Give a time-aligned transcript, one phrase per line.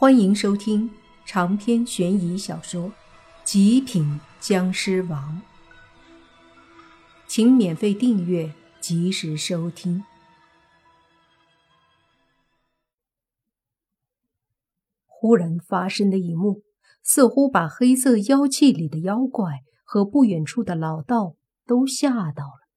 [0.00, 0.88] 欢迎收听
[1.26, 2.84] 长篇悬疑小说
[3.42, 5.42] 《极品僵尸王》，
[7.26, 10.04] 请免费订阅，及时收听。
[15.04, 16.62] 忽然发生的一幕，
[17.02, 21.34] 似乎把黑色妖气里的妖怪和不远处的老道
[21.66, 22.68] 都吓到了。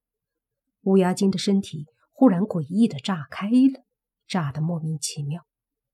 [0.86, 3.86] 乌鸦精的身体忽然诡异的炸开了，
[4.28, 5.46] 炸得莫名其妙。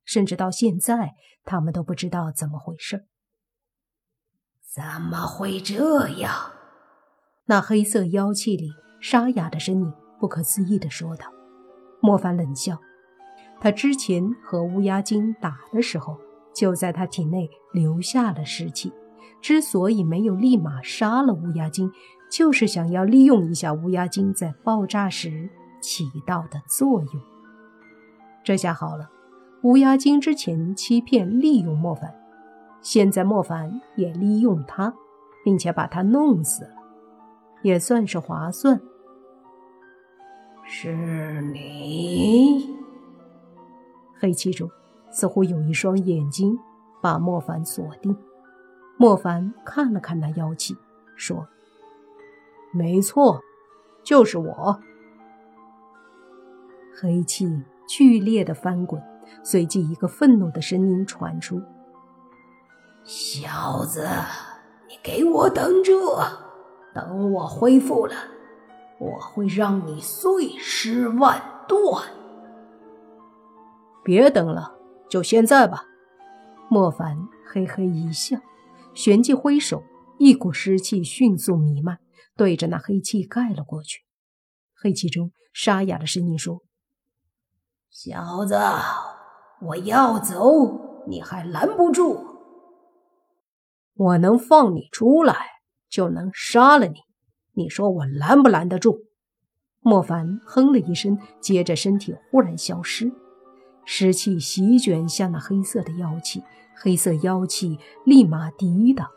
[0.07, 3.05] 甚至到现在，他们都不知道怎么回事。
[4.73, 6.33] 怎么会这样？
[7.45, 11.27] 那黑色妖气里沙哑的声音不可思议地说道。
[12.01, 12.77] 莫凡冷笑，
[13.59, 16.17] 他之前和乌鸦精打的时候，
[16.55, 18.93] 就在他体内留下了尸气。
[19.41, 21.91] 之所以没有立马杀了乌鸦精，
[22.31, 25.49] 就是想要利用一下乌鸦精在爆炸时
[25.81, 27.21] 起到的作用。
[28.43, 29.09] 这下好了。
[29.67, 32.15] 乌鸦精之前欺骗利用莫凡，
[32.81, 34.93] 现在莫凡也利用他，
[35.43, 36.69] 并且把他弄死了，
[37.63, 38.79] 也算是划算。
[40.63, 42.77] 是你？
[44.17, 44.71] 黑气中
[45.11, 46.57] 似乎有一双眼睛
[47.01, 48.15] 把莫凡锁定。
[48.95, 50.77] 莫凡看了看那妖气，
[51.17, 51.45] 说
[52.71, 53.41] ：“没错，
[54.01, 54.79] 就是我。”
[56.97, 59.03] 黑气剧烈的翻滚。
[59.43, 61.61] 随即，一个愤怒的声音传出
[63.05, 64.07] ：“小子，
[64.89, 65.93] 你给我等着！
[66.93, 68.15] 等我恢复了，
[68.99, 72.03] 我会让你碎尸万段！”
[74.03, 74.75] 别等了，
[75.09, 75.85] 就现在吧！
[76.69, 78.37] 莫凡嘿嘿一笑，
[78.93, 79.83] 旋即挥手，
[80.17, 81.99] 一股湿气迅速弥漫，
[82.35, 84.01] 对着那黑气盖了过去。
[84.75, 86.61] 黑气中沙哑的声音说
[87.89, 88.59] ：“小子。”
[89.61, 92.19] 我要走，你还拦不住。
[93.95, 95.35] 我能放你出来，
[95.89, 96.95] 就能杀了你。
[97.53, 98.99] 你说我拦不拦得住？
[99.79, 103.11] 莫凡哼了一声，接着身体忽然消失，
[103.85, 106.43] 湿气席卷向那黑色的妖气，
[106.75, 109.07] 黑色妖气立马抵挡，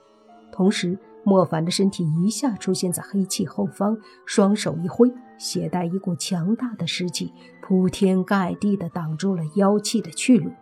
[0.53, 0.99] 同时。
[1.23, 10.53] 莫凡的身体一下出现在黑气后方，双手一挥，携带一股强大的湿气，铺天盖地地挡住了妖气的去路。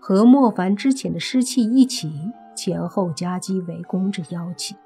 [0.00, 2.08] 和莫凡之前的湿气一起，
[2.56, 4.76] 前后夹击围攻着妖气。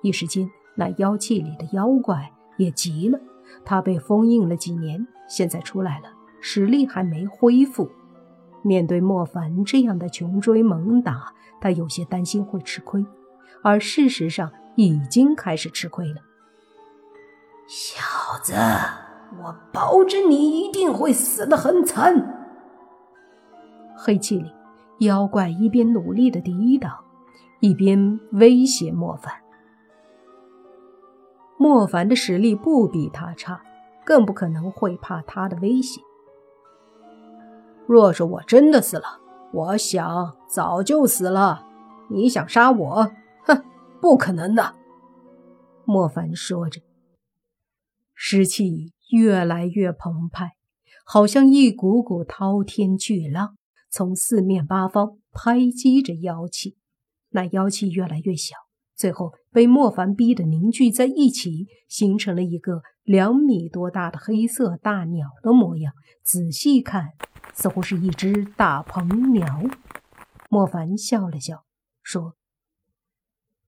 [0.00, 3.18] 一时间，那妖气里的妖怪也急了。
[3.64, 6.06] 他被封印了几年，现在出来了，
[6.40, 7.90] 实力还没恢复。
[8.62, 13.04] 面对莫凡这样的穷追猛打，他有些担心会吃亏。
[13.62, 16.20] 而事实上，已经开始吃亏了。
[17.66, 17.98] 小
[18.42, 18.54] 子，
[19.42, 22.30] 我保证你一定会死得很惨。
[23.96, 24.52] 黑气里，
[25.00, 26.92] 妖怪一边努力的抵挡，
[27.60, 29.32] 一边威胁莫凡。
[31.56, 33.62] 莫凡的实力不比他差，
[34.04, 36.02] 更不可能会怕他的威胁。
[37.86, 39.20] 若是我真的死了，
[39.52, 41.66] 我想早就死了。
[42.08, 43.10] 你想杀我？
[43.44, 43.62] 哼
[44.00, 44.74] 不可能的，
[45.86, 46.82] 莫凡说着，
[48.14, 50.52] 湿气越来越澎湃，
[51.04, 53.56] 好像一股股滔天巨浪，
[53.90, 56.76] 从四面八方拍击着妖气。
[57.30, 58.54] 那妖气越来越小，
[58.94, 65.92] 最后被莫凡逼得凝聚在一起，形成了一个两米多大的黑色大鸟的模样。
[66.22, 67.10] 仔细看，
[67.52, 69.62] 似乎是一只大鹏鸟。
[70.48, 71.64] 莫凡笑了笑，
[72.02, 72.36] 说。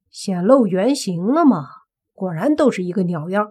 [0.09, 1.67] 显露原形了吗？
[2.15, 3.49] 果然都是一个鸟样。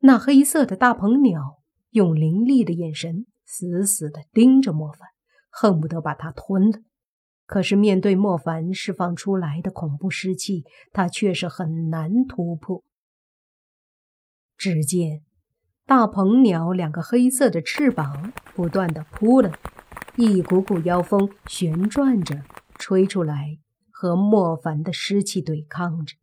[0.00, 5.08] 那黑色的大鹏鸟用凌厉的眼神死死地盯着莫凡，
[5.50, 6.80] 恨不得把他吞了。
[7.46, 12.84] 可是面对莫凡释放出来的恐怖湿气，他却是很难突破。
[14.56, 15.22] 只见
[15.84, 19.52] 大鹏鸟两个黑色的翅膀不断地扑棱，
[20.16, 22.42] 一股股妖风旋转着
[22.78, 23.58] 吹出来。
[23.98, 26.16] 和莫凡的湿气对抗着。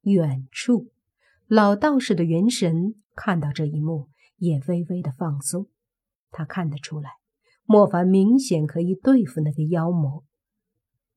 [0.00, 0.90] 远处，
[1.46, 4.08] 老道士的元神看到这一幕，
[4.38, 5.66] 也微微的放松。
[6.30, 7.10] 他看得出来，
[7.64, 10.24] 莫凡明显可以对付那个妖魔。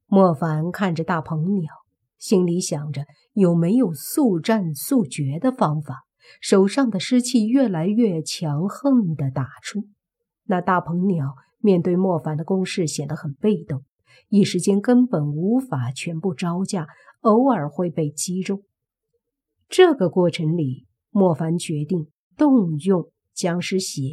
[0.06, 1.72] 莫凡看着大鹏鸟，
[2.18, 6.04] 心里想着有没有速战速决的方法。
[6.42, 9.88] 手上的湿气越来越强横的打出。
[10.44, 13.86] 那大鹏鸟面对莫凡的攻势，显得很被动。
[14.28, 16.88] 一时间根本无法全部招架，
[17.22, 18.62] 偶尔会被击中。
[19.70, 24.06] 这个过程里，莫凡决定动用僵尸血，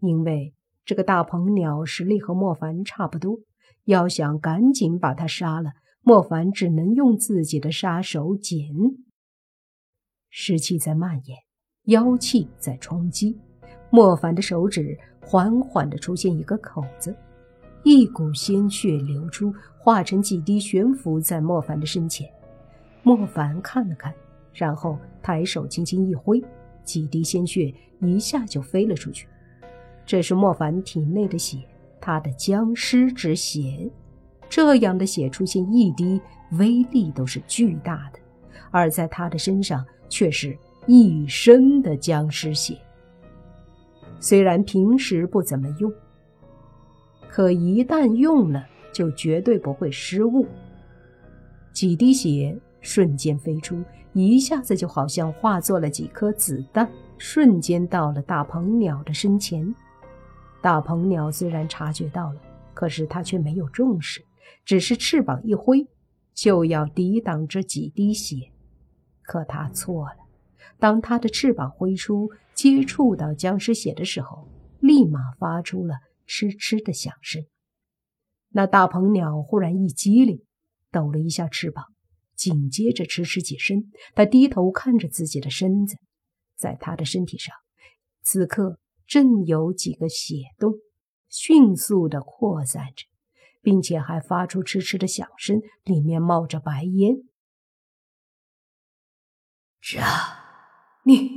[0.00, 0.54] 因为
[0.84, 3.38] 这个大鹏鸟实力和莫凡差不多，
[3.84, 5.70] 要想赶紧把他杀了，
[6.02, 8.96] 莫凡只能用自己的杀手锏。
[10.30, 11.38] 湿气在蔓延，
[11.84, 13.38] 妖气在冲击，
[13.90, 17.16] 莫凡的手指缓缓地出现一个口子，
[17.84, 22.28] 一股鲜血流出，化成几滴悬浮在莫凡的身前。
[23.02, 24.12] 莫凡看了看，
[24.56, 26.42] 然后抬手轻轻一挥，
[26.82, 29.28] 几滴鲜血一下就飞了出去。
[30.06, 31.58] 这是莫凡体内的血，
[32.00, 33.90] 他的僵尸之血。
[34.48, 36.20] 这样的血出现一滴，
[36.52, 38.20] 威力都是巨大的；
[38.70, 40.56] 而在他的身上，却是
[40.86, 42.78] 一身的僵尸血。
[44.20, 45.92] 虽然平时不怎么用，
[47.28, 50.46] 可一旦用了，就绝对不会失误。
[51.72, 53.82] 几滴血瞬间飞出，
[54.24, 59.74] 一下子就好像化作了几颗子弹，瞬间到了大鹏鸟的身前。
[60.62, 62.40] 大鹏鸟虽然察觉到了，
[62.72, 64.24] 可是它却没有重视，
[64.64, 65.86] 只是翅膀一挥，
[66.34, 68.36] 就要抵挡这几滴血。
[69.22, 70.16] 可它错了，
[70.78, 74.48] 当它的翅膀挥出，接触到僵尸血的时候，
[74.80, 75.96] 立马发出了
[76.26, 77.44] 嗤嗤的响声。
[78.50, 80.40] 那大鹏鸟忽然一激灵，
[80.90, 81.84] 抖了一下翅膀，
[82.36, 85.96] 紧接着迟迟起身，他低头看着自己的身子，
[86.56, 87.54] 在他的身体上，
[88.22, 88.78] 此刻。
[89.08, 90.74] 正有几个血洞，
[91.28, 93.04] 迅速的扩散着，
[93.62, 97.18] 并且还发出嗤嗤的响声，里面冒着白烟。
[99.80, 100.00] 这，
[101.04, 101.30] 你，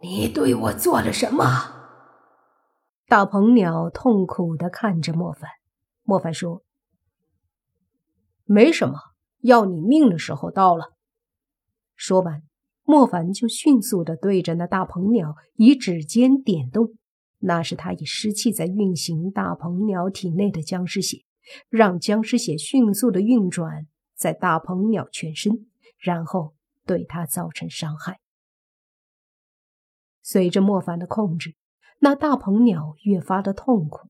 [0.00, 1.42] 你对我做了什么？
[3.08, 5.50] 大鹏鸟痛苦的看着莫凡。
[6.04, 6.62] 莫凡说
[8.46, 8.94] ：“没什么，
[9.46, 10.92] 要你命的时候到了。”
[11.96, 12.42] 说完。
[12.88, 16.94] 莫凡就迅速地对着那大鹏鸟以指尖点动，
[17.40, 21.24] 那是他以湿气在运行大鹏鸟体内的僵尸血，
[21.68, 25.66] 让僵尸血迅速地运转在大鹏鸟全身，
[25.98, 26.54] 然后
[26.84, 28.20] 对它造成伤害。
[30.22, 31.56] 随着莫凡的控制，
[31.98, 34.08] 那大鹏鸟越发的痛苦，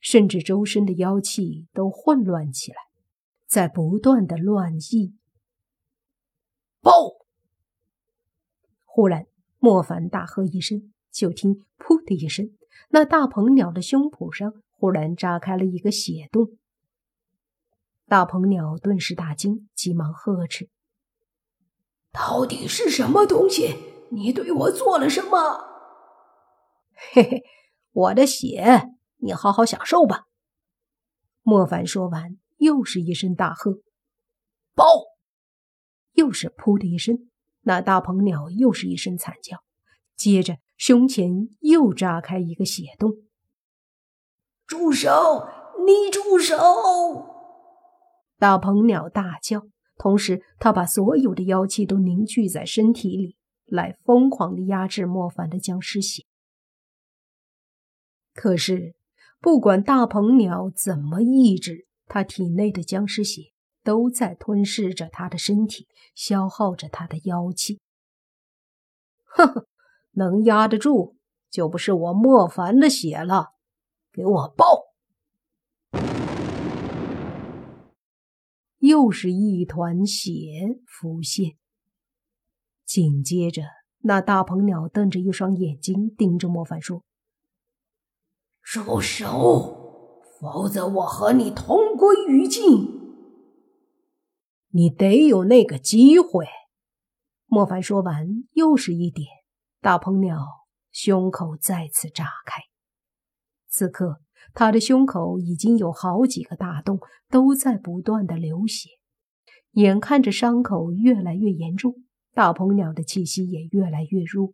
[0.00, 2.78] 甚至周身的妖气都混乱起来，
[3.48, 5.14] 在不断的乱溢。
[6.80, 6.92] 爆！
[8.84, 9.26] 忽然，
[9.58, 12.56] 莫凡大喝一声，就听“噗”的一声，
[12.90, 16.58] 那大鹏鸟的胸脯上忽然炸开了一个血洞。
[18.06, 20.68] 大鹏鸟顿时大惊，急忙呵斥
[22.12, 23.76] ：“到底是什么东西？
[24.10, 25.64] 你对我做了什么
[27.12, 27.44] ？”“嘿嘿，
[27.92, 30.26] 我的血，你好好享受吧。”
[31.42, 33.80] 莫凡说完，又是一声大喝
[34.76, 34.84] ：“爆！”
[36.14, 37.30] 又是“噗”的一声。
[37.62, 39.58] 那大鹏鸟又是一声惨叫，
[40.16, 43.12] 接着胸前又炸开一个血洞。
[44.66, 45.48] 住手！
[45.84, 46.56] 你住手！
[48.38, 49.66] 大鹏鸟大叫，
[49.96, 56.24] 同时他把所有的妖气都凝聚在身体里，来疯狂的压制莫凡的僵尸血。
[58.34, 58.94] 可是，
[59.40, 63.52] 不管大鹏鸟怎么抑制，他体内的僵尸血。
[63.84, 67.80] 都在吞噬着他的身体，消耗着他的妖气。
[69.24, 69.66] 呵呵，
[70.10, 71.16] 能压得住，
[71.48, 73.54] 就不是我莫凡的血了。
[74.12, 74.88] 给我爆！
[78.80, 81.56] 又是一团血浮现，
[82.84, 83.62] 紧接着，
[84.00, 87.02] 那大鹏鸟瞪着一双眼睛盯着莫凡说
[88.60, 89.87] ：“住手，
[90.40, 92.96] 否则我和你同归于尽。”
[94.70, 96.46] 你得有那个机会。
[97.46, 99.26] 莫凡说完，又是一点，
[99.80, 100.38] 大鹏鸟
[100.92, 102.60] 胸口再次炸开。
[103.68, 104.20] 此刻，
[104.52, 108.90] 他的胸口已经有好几个大洞，都在不断的流血。
[109.72, 112.04] 眼看着伤口越来越严重，
[112.34, 114.52] 大鹏鸟的气息也越来越弱。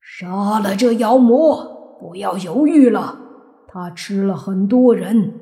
[0.00, 1.98] 杀了这妖魔！
[1.98, 3.18] 不要犹豫了，
[3.72, 5.32] 他吃了很多人。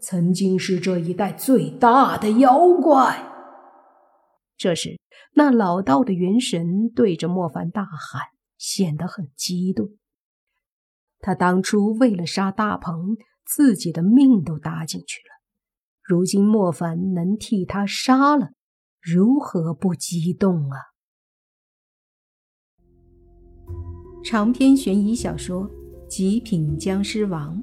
[0.00, 3.30] 曾经是这一带最大的妖怪。
[4.56, 4.98] 这时，
[5.34, 8.22] 那老道的元神对着莫凡大喊，
[8.56, 9.90] 显得很激动。
[11.20, 15.34] 他当初为了杀大鹏，自己的命都搭进去了。
[16.02, 18.50] 如今莫凡能替他杀了，
[19.00, 20.78] 如何不激动啊？
[24.22, 25.68] 长篇悬疑小说
[26.06, 27.62] 《极品僵尸王》